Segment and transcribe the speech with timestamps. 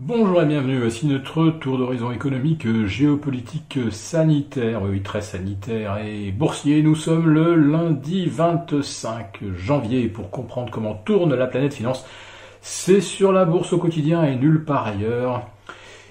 [0.00, 6.84] Bonjour et bienvenue, voici notre tour d'horizon économique, géopolitique, sanitaire, oui très sanitaire et boursier.
[6.84, 12.06] Nous sommes le lundi 25 janvier pour comprendre comment tourne la planète finance.
[12.60, 15.48] C'est sur la bourse au quotidien et nulle part ailleurs.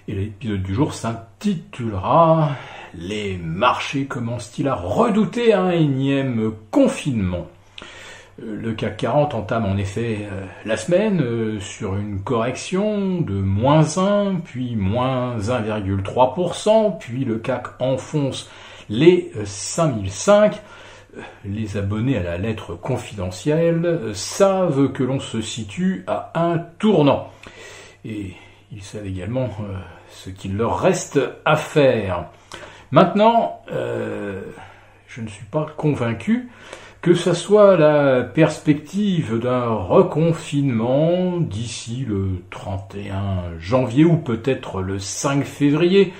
[0.09, 2.49] Et l'épisode du jour s'intitulera
[2.93, 7.47] Les marchés commencent-ils à redouter un énième confinement?
[8.39, 13.97] Le CAC 40 entame en effet euh, la semaine euh, sur une correction de moins
[13.97, 18.49] 1, puis moins 1,3%, puis le CAC enfonce
[18.89, 20.61] les 5005.
[21.45, 27.31] Les abonnés à la lettre confidentielle savent que l'on se situe à un tournant.
[28.05, 28.33] Et
[28.71, 29.49] ils savent également
[30.11, 32.27] ce qu'il leur reste à faire.
[32.91, 36.49] Maintenant, je ne suis pas convaincu
[37.01, 45.43] que ce soit la perspective d'un reconfinement d'ici le 31 janvier ou peut-être le 5
[45.43, 46.13] février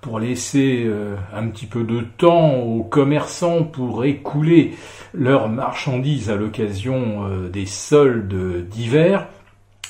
[0.00, 4.74] pour laisser euh, un petit peu de temps aux commerçants pour écouler
[5.14, 9.26] leurs marchandises à l'occasion euh, des soldes d'hiver,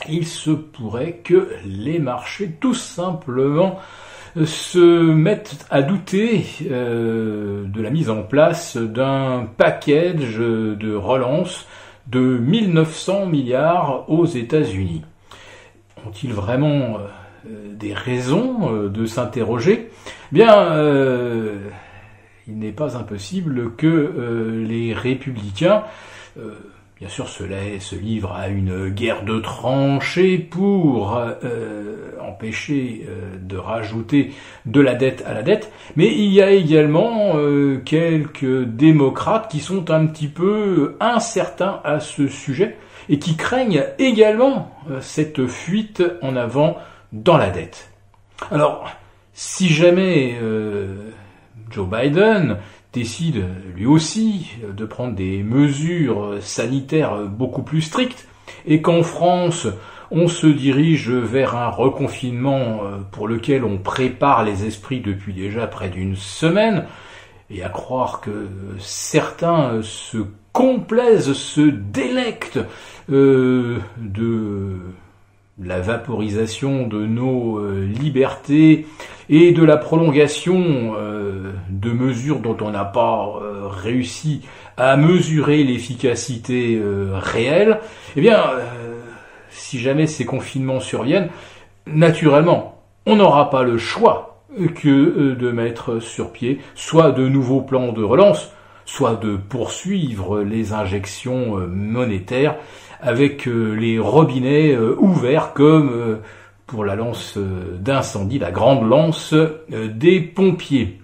[0.09, 3.81] il se pourrait que les marchés tout simplement
[4.43, 11.67] se mettent à douter euh, de la mise en place d'un package de relance
[12.09, 15.03] de 1900 milliards aux États-Unis.
[16.07, 16.99] Ont-ils vraiment
[17.47, 19.91] euh, des raisons euh, de s'interroger?
[20.33, 20.53] Bien,
[22.49, 25.85] il n'est pas impossible que les républicains
[26.99, 33.57] bien sûr, cela se livre à une guerre de tranchées pour euh, empêcher euh, de
[33.57, 34.33] rajouter
[34.67, 39.61] de la dette à la dette, mais il y a également euh, quelques démocrates qui
[39.61, 42.77] sont un petit peu incertains à ce sujet
[43.09, 44.71] et qui craignent également
[45.03, 46.79] cette fuite en avant
[47.13, 47.91] dans la dette.
[48.51, 48.89] Alors,
[49.35, 50.39] si jamais
[51.71, 52.57] Joe Biden
[52.95, 58.27] décide lui aussi de prendre des mesures sanitaires beaucoup plus strictes
[58.67, 59.69] et qu'en France
[60.11, 65.67] on se dirige vers un reconfinement euh, pour lequel on prépare les esprits depuis déjà
[65.67, 66.87] près d'une semaine,
[67.51, 70.19] et à croire que certains se
[70.53, 72.61] complaisent, se délectent
[73.11, 74.79] euh, de
[75.63, 78.87] la vaporisation de nos euh, libertés
[79.29, 84.43] et de la prolongation euh, de mesures dont on n'a pas euh, réussi
[84.77, 86.83] à mesurer l'efficacité
[87.13, 87.79] réelle,
[88.17, 88.43] eh bien,
[89.51, 91.29] si jamais ces confinements surviennent,
[91.87, 94.43] naturellement, on n'aura pas le choix
[94.75, 98.51] que de mettre sur pied soit de nouveaux plans de relance,
[98.85, 102.57] soit de poursuivre les injections monétaires
[103.05, 106.17] avec euh, les robinets euh, ouverts comme euh,
[106.67, 109.35] pour la lance d'incendie, la grande lance
[109.69, 110.99] des pompiers.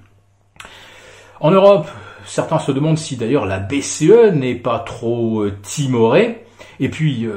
[1.39, 1.87] En Europe,
[2.25, 6.45] certains se demandent si d'ailleurs la BCE n'est pas trop timorée.
[6.81, 7.29] Et puis,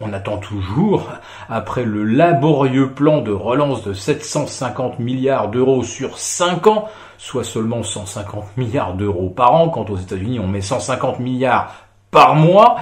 [0.00, 1.10] on attend toujours,
[1.48, 6.88] après le laborieux plan de relance de 750 milliards d'euros sur 5 ans,
[7.18, 11.74] soit seulement 150 milliards d'euros par an, quand aux États-Unis on met 150 milliards
[12.10, 12.76] par mois,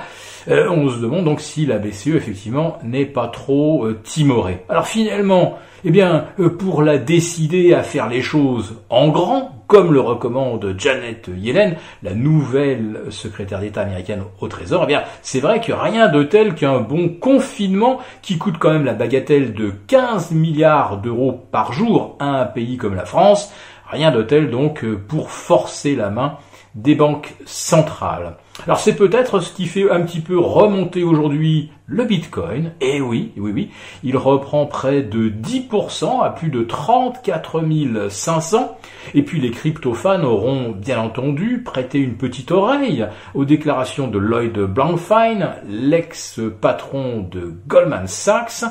[0.48, 4.64] euh, on se demande donc si la BCE effectivement n'est pas trop euh, timorée.
[4.68, 9.92] Alors finalement, eh bien, euh, pour la décider à faire les choses en grand, comme
[9.92, 15.60] le recommande Janet Yellen, la nouvelle secrétaire d'État américaine au Trésor, eh bien, c'est vrai
[15.60, 20.32] que rien de tel qu'un bon confinement qui coûte quand même la bagatelle de 15
[20.32, 23.52] milliards d'euros par jour à un pays comme la France,
[23.88, 26.38] rien de tel donc pour forcer la main
[26.76, 28.36] des banques centrales.
[28.64, 32.72] Alors c'est peut-être ce qui fait un petit peu remonter aujourd'hui le Bitcoin.
[32.80, 33.70] Et eh oui, oui, oui,
[34.04, 37.62] il reprend près de 10% à plus de 34
[38.10, 38.78] 500.
[39.14, 44.58] Et puis les crypto-fans auront bien entendu prêté une petite oreille aux déclarations de Lloyd
[44.58, 48.64] Blankfein, l'ex-patron de Goldman Sachs,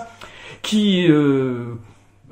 [0.62, 1.76] qui euh,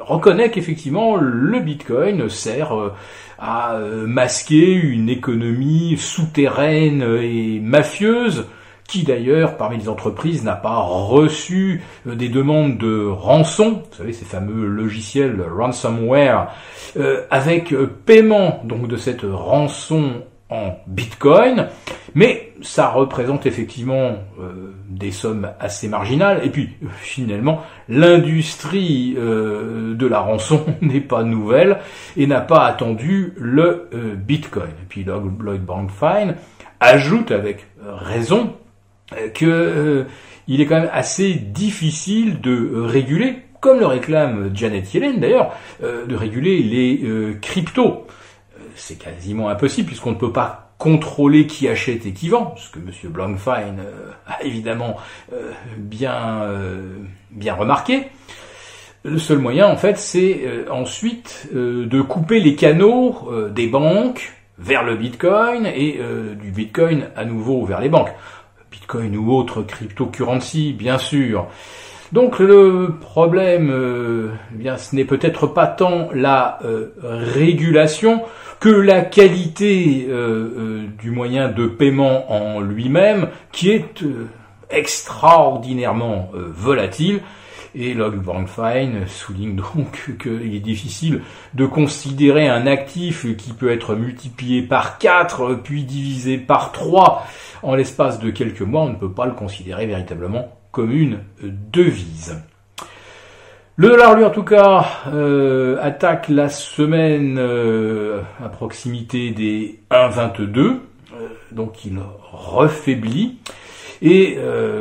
[0.05, 2.93] reconnaît qu'effectivement le Bitcoin sert euh,
[3.39, 8.45] à euh, masquer une économie souterraine et mafieuse
[8.87, 14.13] qui d'ailleurs parmi les entreprises n'a pas reçu euh, des demandes de rançon, vous savez
[14.13, 16.53] ces fameux logiciels ransomware,
[17.31, 17.73] avec
[18.05, 20.23] paiement donc de cette rançon
[20.87, 21.67] bitcoin,
[22.15, 26.41] mais ça représente effectivement euh, des sommes assez marginales.
[26.43, 26.69] Et puis
[27.01, 31.79] finalement, l'industrie euh, de la rançon n'est pas nouvelle
[32.17, 34.69] et n'a pas attendu le euh, bitcoin.
[34.69, 36.35] Et puis Lloyd Bankfine
[36.79, 38.53] ajoute avec raison
[39.33, 40.05] que
[40.47, 46.15] il est quand même assez difficile de réguler comme le réclame Janet Yellen d'ailleurs, de
[46.15, 48.05] réguler les cryptos.
[48.75, 52.79] C'est quasiment impossible puisqu'on ne peut pas contrôler qui achète et qui vend, ce que
[52.79, 52.91] M.
[53.11, 53.75] Blankfein
[54.27, 54.97] a évidemment
[55.77, 56.41] bien,
[57.31, 58.07] bien remarqué.
[59.05, 64.95] Le seul moyen, en fait, c'est ensuite de couper les canaux des banques, vers le
[64.95, 68.13] Bitcoin et euh, du Bitcoin à nouveau vers les banques.
[68.71, 71.47] Bitcoin ou autre cryptocurrency, bien sûr.
[72.13, 78.21] Donc le problème, euh, eh bien, ce n'est peut-être pas tant la euh, régulation
[78.59, 80.07] que la qualité
[80.99, 84.05] du moyen de paiement en lui-même, qui est
[84.69, 87.19] extraordinairement volatile
[87.75, 91.21] et Log Fine souligne donc qu'il est difficile
[91.55, 97.25] de considérer un actif qui peut être multiplié par 4 puis divisé par 3
[97.63, 98.83] en l'espace de quelques mois.
[98.83, 102.35] On ne peut pas le considérer véritablement comme une devise.
[103.75, 110.59] Le dollar, lui, en tout cas, euh, attaque la semaine euh, à proximité des 1,22,
[110.59, 110.77] euh,
[111.51, 111.97] donc il
[112.31, 113.37] refaiblit.
[114.01, 114.37] Et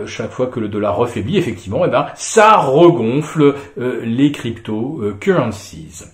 [0.07, 6.07] chaque fois que le dollar refaiblit, effectivement, eh ben, ça regonfle les crypto-currencies.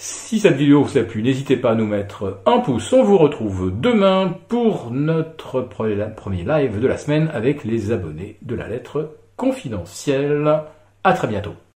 [0.00, 2.92] Si cette vidéo vous a plu, n'hésitez pas à nous mettre un pouce.
[2.92, 8.54] On vous retrouve demain pour notre premier live de la semaine avec les abonnés de
[8.54, 10.62] la lettre confidentielle.
[11.02, 11.54] À très bientôt.